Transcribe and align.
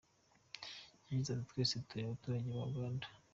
Yagize 1.07 1.29
ati 1.33 1.45
“Twese 1.49 1.73
turi 1.87 2.01
abaturage 2.03 2.47
ba 2.55 2.63
Uganda. 2.71 3.05